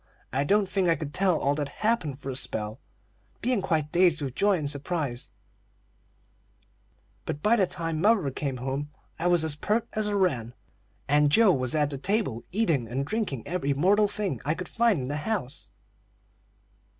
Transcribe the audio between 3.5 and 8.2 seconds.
quite dazed with joy and surprise; but by the time